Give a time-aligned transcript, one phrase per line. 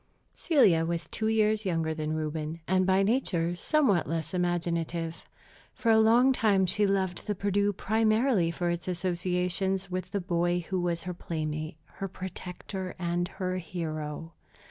[0.33, 5.29] Celia was two years younger than Reuben, and by nature somewhat less imaginative.
[5.73, 10.61] For a long time she loved the Perdu primarily for its associations with the boy
[10.67, 14.33] who was her playmate, her protector, and her hero.